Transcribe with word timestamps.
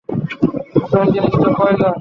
আসল 0.09 1.05
জিনিস 1.13 1.35
তো 1.43 1.49
কয়লা। 1.57 1.89